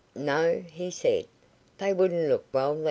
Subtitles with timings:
[0.15, 1.27] "No," he said;
[1.77, 2.79] "they wouldn't look well there."